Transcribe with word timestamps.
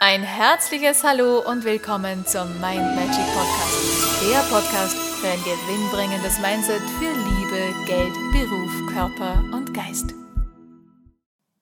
Ein 0.00 0.22
herzliches 0.22 1.02
Hallo 1.02 1.40
und 1.40 1.64
willkommen 1.64 2.24
zum 2.24 2.48
Mind 2.60 2.94
Magic 2.94 3.26
Podcast. 3.34 4.22
Der 4.30 4.38
Podcast 4.48 4.96
für 4.96 5.26
ein 5.26 5.42
gewinnbringendes 5.42 6.38
Mindset 6.38 6.82
für 7.00 7.10
Liebe, 7.10 7.74
Geld, 7.84 8.14
Beruf, 8.30 8.92
Körper 8.92 9.42
und 9.52 9.74
Geist. 9.74 10.14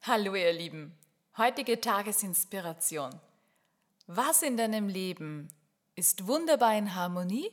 Hallo 0.00 0.34
ihr 0.34 0.54
Lieben, 0.54 0.96
heutige 1.36 1.78
Tagesinspiration. 1.78 3.10
Was 4.06 4.40
in 4.40 4.56
deinem 4.56 4.88
Leben 4.88 5.48
ist 5.94 6.26
wunderbar 6.26 6.74
in 6.74 6.94
Harmonie 6.94 7.50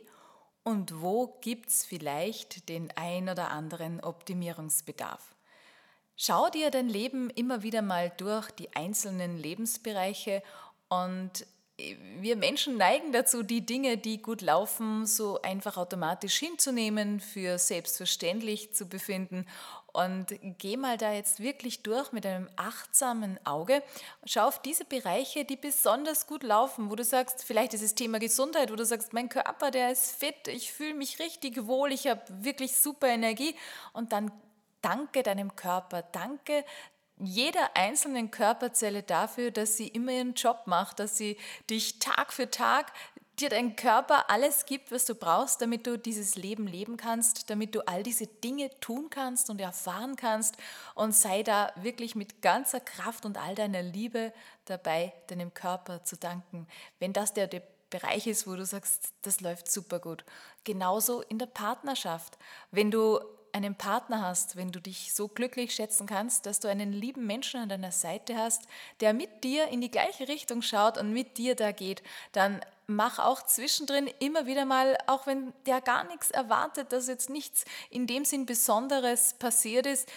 und 0.64 1.02
wo 1.02 1.40
gibt 1.42 1.72
es 1.72 1.84
vielleicht 1.84 2.70
den 2.70 2.90
ein 2.96 3.28
oder 3.28 3.52
anderen 3.52 4.00
Optimierungsbedarf? 4.00 5.36
Schau 6.22 6.50
dir 6.50 6.70
dein 6.70 6.90
Leben 6.90 7.30
immer 7.30 7.64
wieder 7.64 7.82
mal 7.82 8.12
durch 8.18 8.52
die 8.52 8.76
einzelnen 8.76 9.38
Lebensbereiche 9.38 10.44
und 10.90 11.46
wir 12.20 12.36
Menschen 12.36 12.76
neigen 12.76 13.14
dazu, 13.14 13.42
die 13.42 13.66
Dinge, 13.66 13.98
die 13.98 14.22
gut 14.22 14.42
laufen, 14.42 15.06
so 15.06 15.42
einfach 15.42 15.78
automatisch 15.78 16.38
hinzunehmen, 16.38 17.22
für 17.22 17.58
selbstverständlich 17.58 18.74
zu 18.74 18.88
befinden. 18.88 19.46
Und 19.94 20.28
geh 20.60 20.78
mal 20.78 20.98
da 20.98 21.14
jetzt 21.14 21.40
wirklich 21.40 21.82
durch 21.82 22.12
mit 22.12 22.26
einem 22.26 22.50
achtsamen 22.58 23.40
Auge. 23.46 23.82
Schau 24.26 24.48
auf 24.48 24.62
diese 24.62 24.86
Bereiche, 24.86 25.46
die 25.46 25.56
besonders 25.56 26.28
gut 26.28 26.44
laufen, 26.44 26.90
wo 26.90 26.96
du 26.96 27.04
sagst, 27.04 27.44
vielleicht 27.44 27.74
ist 27.74 27.82
es 27.82 27.96
Thema 27.96 28.20
Gesundheit, 28.20 28.72
wo 28.72 28.76
du 28.76 28.86
sagst, 28.86 29.14
mein 29.14 29.30
Körper, 29.30 29.72
der 29.72 29.92
ist 29.92 30.12
fit, 30.12 30.48
ich 30.48 30.74
fühle 30.74 30.94
mich 30.94 31.20
richtig 31.20 31.66
wohl, 31.66 31.92
ich 31.92 32.08
habe 32.08 32.22
wirklich 32.28 32.76
super 32.76 33.08
Energie. 33.08 33.56
Und 33.94 34.12
dann 34.12 34.32
danke 34.82 35.24
deinem 35.24 35.56
Körper, 35.56 36.04
danke 36.04 36.66
jeder 37.20 37.76
einzelnen 37.76 38.32
Körperzelle 38.32 39.04
dafür, 39.04 39.52
dass 39.52 39.78
sie 39.78 39.88
immer 39.88 40.12
ihren 40.12 40.34
Job 40.34 40.64
macht, 40.66 41.00
dass 41.00 41.18
sie 41.18 41.38
dich 41.70 42.00
Tag 42.00 42.34
für 42.34 42.50
Tag 42.50 42.92
dir 43.40 43.50
dein 43.50 43.76
Körper 43.76 44.30
alles 44.30 44.66
gibt, 44.66 44.92
was 44.92 45.06
du 45.06 45.16
brauchst, 45.16 45.62
damit 45.62 45.88
du 45.88 45.98
dieses 45.98 46.36
Leben 46.36 46.68
leben 46.68 46.98
kannst, 46.98 47.50
damit 47.50 47.74
du 47.74 47.88
all 47.88 48.04
diese 48.04 48.28
Dinge 48.28 48.70
tun 48.82 49.10
kannst 49.10 49.50
und 49.50 49.62
erfahren 49.62 50.16
kannst 50.16 50.58
und 50.96 51.14
sei 51.14 51.44
da 51.44 51.72
wirklich 51.76 52.16
mit 52.16 52.42
ganzer 52.42 52.80
Kraft 52.80 53.26
und 53.26 53.38
all 53.38 53.56
deiner 53.56 53.82
Liebe 53.82 54.34
dabei, 54.66 55.14
deinem 55.28 55.54
Körper 55.54 56.04
zu 56.04 56.18
danken. 56.18 56.68
Wenn 57.00 57.14
das 57.14 57.34
der, 57.34 57.48
Bereich 57.90 58.28
ist, 58.28 58.46
wo 58.46 58.56
du 58.56 58.66
sagst, 58.66 59.14
das 59.24 59.42
läuft 59.42 59.72
super 59.72 60.00
gut. 60.00 60.24
Genauso 60.64 61.22
in 61.22 61.40
der 61.40 61.48
Partnerschaft. 61.48 62.38
Wenn 62.70 62.92
du 62.92 63.20
einen 63.54 63.76
Partner 63.76 64.22
hast, 64.22 64.56
wenn 64.56 64.72
du 64.72 64.80
dich 64.80 65.14
so 65.14 65.28
glücklich 65.28 65.74
schätzen 65.74 66.08
kannst, 66.08 66.46
dass 66.46 66.60
du 66.60 66.68
einen 66.68 66.92
lieben 66.92 67.26
Menschen 67.26 67.60
an 67.60 67.70
deiner 67.70 67.92
Seite 67.92 68.38
hast, 68.38 68.64
der 69.00 69.14
mit 69.14 69.44
dir 69.44 69.68
in 69.68 69.82
die 69.82 69.92
gleiche 69.92 70.28
Richtung 70.28 70.62
schaut 70.62 70.98
und 70.98 71.14
mit 71.14 71.38
dir 71.38 71.56
da 71.56 71.72
geht, 71.72 72.04
dann 72.32 72.62
mach 72.88 73.20
auch 73.20 73.44
zwischendrin 73.44 74.10
immer 74.20 74.46
wieder 74.46 74.66
mal, 74.66 74.98
auch 75.08 75.28
wenn 75.28 75.54
der 75.66 75.82
gar 75.82 76.06
nichts 76.06 76.32
erwartet, 76.32 76.92
dass 76.92 77.08
jetzt 77.08 77.30
nichts 77.30 77.66
in 77.90 78.08
dem 78.08 78.26
Sinn 78.26 78.46
Besonderes 78.46 79.34
passiert 79.34 79.86
ist, 79.86 80.10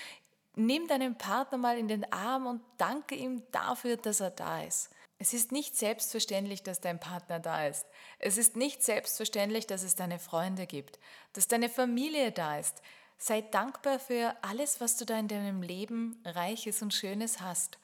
nimm 0.55 0.89
deinen 0.89 1.17
Partner 1.17 1.59
mal 1.59 1.79
in 1.79 1.89
den 1.89 2.11
Arm 2.13 2.47
und 2.47 2.63
danke 2.79 3.15
ihm 3.15 3.43
dafür, 3.53 3.97
dass 3.97 4.21
er 4.21 4.31
da 4.31 4.63
ist. 4.63 4.91
Es 5.19 5.33
ist 5.35 5.53
nicht 5.53 5.77
selbstverständlich, 5.77 6.65
dass 6.65 6.81
dein 6.81 6.99
Partner 6.99 7.39
da 7.39 7.69
ist. 7.69 7.87
Es 8.19 8.37
ist 8.39 8.57
nicht 8.57 8.83
selbstverständlich, 8.83 9.69
dass 9.69 9.85
es 9.85 9.95
deine 9.95 10.19
Freunde 10.19 10.67
gibt, 10.67 10.99
dass 11.35 11.47
deine 11.47 11.69
Familie 11.69 12.33
da 12.33 12.59
ist. 12.59 12.83
Sei 13.23 13.41
dankbar 13.41 14.01
für 14.01 14.35
alles, 14.43 14.81
was 14.81 14.97
du 14.97 15.05
da 15.05 15.17
in 15.17 15.29
deinem 15.29 15.63
Leben 15.63 16.21
Reiches 16.25 16.83
und 16.83 16.93
Schönes 16.93 17.41
hast. 17.41 17.79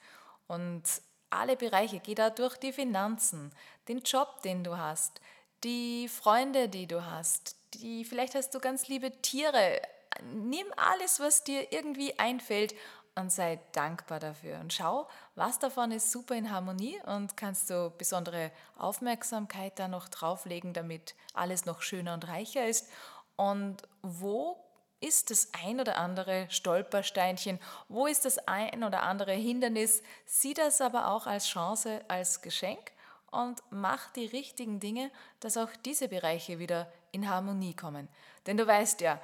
Und 0.47 0.83
alle 1.29 1.55
Bereiche, 1.55 2.01
geh 2.01 2.13
da 2.13 2.29
durch 2.29 2.57
die 2.57 2.73
Finanzen, 2.73 3.53
den 3.87 3.99
Job, 3.99 4.41
den 4.41 4.65
du 4.65 4.77
hast, 4.77 5.21
die 5.63 6.09
Freunde, 6.09 6.67
die 6.67 6.87
du 6.87 7.05
hast, 7.05 7.55
die, 7.75 8.03
vielleicht 8.03 8.35
hast 8.35 8.53
du 8.53 8.59
ganz 8.59 8.89
liebe 8.89 9.13
Tiere. 9.21 9.81
Nimm 10.23 10.67
alles, 10.75 11.21
was 11.21 11.45
dir 11.45 11.71
irgendwie 11.71 12.19
einfällt 12.19 12.75
und 13.15 13.31
sei 13.31 13.61
dankbar 13.71 14.19
dafür. 14.19 14.59
Und 14.59 14.73
schau, 14.73 15.07
was 15.35 15.57
davon 15.57 15.91
ist 15.91 16.11
super 16.11 16.35
in 16.35 16.51
Harmonie 16.51 16.99
und 17.05 17.37
kannst 17.37 17.69
du 17.69 17.93
besondere 17.97 18.51
Aufmerksamkeit 18.77 19.79
da 19.79 19.87
noch 19.87 20.09
drauflegen, 20.09 20.73
damit 20.73 21.15
alles 21.33 21.63
noch 21.63 21.81
schöner 21.81 22.13
und 22.13 22.27
reicher 22.27 22.67
ist. 22.67 22.89
Und 23.37 23.83
wo 24.01 24.68
ist 25.01 25.31
das 25.31 25.49
ein 25.63 25.79
oder 25.79 25.97
andere 25.97 26.47
Stolpersteinchen? 26.49 27.59
Wo 27.87 28.05
ist 28.05 28.25
das 28.25 28.37
ein 28.47 28.83
oder 28.83 29.03
andere 29.03 29.33
Hindernis? 29.33 30.01
Sieh 30.25 30.53
das 30.53 30.81
aber 30.81 31.07
auch 31.07 31.25
als 31.25 31.47
Chance, 31.47 32.01
als 32.07 32.41
Geschenk 32.41 32.91
und 33.31 33.61
mach 33.69 34.11
die 34.11 34.25
richtigen 34.25 34.79
Dinge, 34.79 35.11
dass 35.39 35.57
auch 35.57 35.69
diese 35.85 36.07
Bereiche 36.07 36.59
wieder 36.59 36.91
in 37.11 37.29
Harmonie 37.29 37.75
kommen. 37.75 38.07
Denn 38.45 38.57
du 38.57 38.65
weißt 38.65 39.01
ja, 39.01 39.21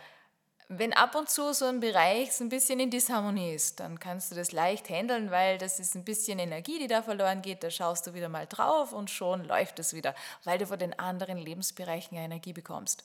wenn 0.67 0.93
ab 0.93 1.13
und 1.13 1.29
zu 1.29 1.53
so 1.53 1.65
ein 1.65 1.79
Bereich 1.79 2.39
ein 2.39 2.49
bisschen 2.49 2.79
in 2.79 2.89
Disharmonie 2.89 3.53
ist, 3.53 3.79
dann 3.79 3.99
kannst 3.99 4.31
du 4.31 4.35
das 4.35 4.51
leicht 4.51 4.89
handeln, 4.89 5.29
weil 5.29 5.59
das 5.59 5.79
ist 5.79 5.95
ein 5.95 6.03
bisschen 6.03 6.39
Energie, 6.39 6.79
die 6.79 6.87
da 6.87 7.03
verloren 7.03 7.43
geht. 7.43 7.63
Da 7.63 7.69
schaust 7.69 8.07
du 8.07 8.13
wieder 8.15 8.29
mal 8.29 8.47
drauf 8.47 8.91
und 8.91 9.11
schon 9.11 9.45
läuft 9.45 9.77
es 9.77 9.93
wieder, 9.93 10.15
weil 10.43 10.57
du 10.57 10.65
von 10.65 10.79
den 10.79 10.97
anderen 10.97 11.37
Lebensbereichen 11.37 12.17
Energie 12.17 12.53
bekommst. 12.53 13.03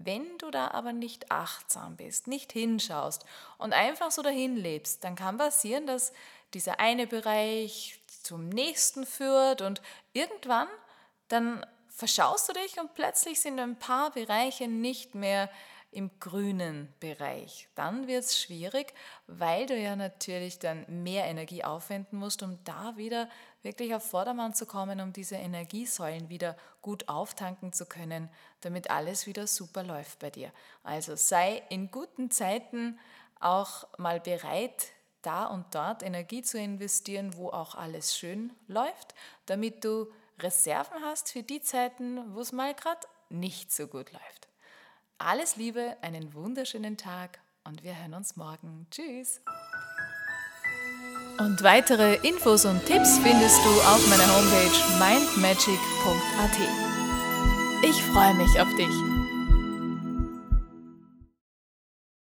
Wenn 0.00 0.38
du 0.38 0.50
da 0.52 0.68
aber 0.70 0.92
nicht 0.92 1.32
achtsam 1.32 1.96
bist, 1.96 2.28
nicht 2.28 2.52
hinschaust 2.52 3.24
und 3.58 3.72
einfach 3.72 4.12
so 4.12 4.22
dahin 4.22 4.56
lebst, 4.56 5.02
dann 5.02 5.16
kann 5.16 5.38
passieren, 5.38 5.86
dass 5.86 6.12
dieser 6.54 6.78
eine 6.78 7.08
Bereich 7.08 8.00
zum 8.22 8.48
nächsten 8.48 9.06
führt 9.06 9.60
und 9.60 9.82
irgendwann 10.12 10.68
dann 11.26 11.66
verschaust 11.88 12.48
du 12.48 12.52
dich 12.52 12.78
und 12.78 12.94
plötzlich 12.94 13.40
sind 13.40 13.58
ein 13.58 13.76
paar 13.76 14.12
Bereiche 14.12 14.68
nicht 14.68 15.16
mehr 15.16 15.50
im 15.98 16.10
grünen 16.20 16.94
Bereich. 17.00 17.68
Dann 17.74 18.06
wird 18.06 18.22
es 18.22 18.40
schwierig, 18.40 18.94
weil 19.26 19.66
du 19.66 19.76
ja 19.76 19.96
natürlich 19.96 20.60
dann 20.60 20.86
mehr 21.02 21.24
Energie 21.24 21.64
aufwenden 21.64 22.20
musst, 22.20 22.44
um 22.44 22.62
da 22.62 22.96
wieder 22.96 23.28
wirklich 23.62 23.96
auf 23.96 24.08
Vordermann 24.08 24.54
zu 24.54 24.64
kommen, 24.64 25.00
um 25.00 25.12
diese 25.12 25.34
Energiesäulen 25.34 26.28
wieder 26.28 26.56
gut 26.82 27.08
auftanken 27.08 27.72
zu 27.72 27.84
können, 27.84 28.30
damit 28.60 28.90
alles 28.90 29.26
wieder 29.26 29.48
super 29.48 29.82
läuft 29.82 30.20
bei 30.20 30.30
dir. 30.30 30.52
Also 30.84 31.16
sei 31.16 31.64
in 31.68 31.90
guten 31.90 32.30
Zeiten 32.30 33.00
auch 33.40 33.88
mal 33.98 34.20
bereit, 34.20 34.92
da 35.22 35.46
und 35.46 35.74
dort 35.74 36.04
Energie 36.04 36.42
zu 36.42 36.60
investieren, 36.60 37.36
wo 37.36 37.48
auch 37.48 37.74
alles 37.74 38.16
schön 38.16 38.52
läuft, 38.68 39.16
damit 39.46 39.84
du 39.84 40.06
Reserven 40.38 41.02
hast 41.02 41.32
für 41.32 41.42
die 41.42 41.60
Zeiten, 41.60 42.36
wo 42.36 42.40
es 42.40 42.52
mal 42.52 42.72
gerade 42.72 43.04
nicht 43.30 43.72
so 43.72 43.88
gut 43.88 44.12
läuft. 44.12 44.48
Alles 45.20 45.56
Liebe, 45.56 45.96
einen 46.00 46.32
wunderschönen 46.32 46.96
Tag 46.96 47.40
und 47.64 47.82
wir 47.82 47.98
hören 47.98 48.14
uns 48.14 48.36
morgen. 48.36 48.86
Tschüss. 48.88 49.40
Und 51.40 51.60
weitere 51.64 52.14
Infos 52.26 52.64
und 52.64 52.86
Tipps 52.86 53.18
findest 53.18 53.58
du 53.64 53.70
auf 53.80 54.08
meiner 54.08 54.26
Homepage 54.32 54.78
mindmagic.at. 55.00 56.58
Ich 57.84 58.00
freue 58.04 58.34
mich 58.34 58.60
auf 58.60 58.72
dich. 58.76 59.07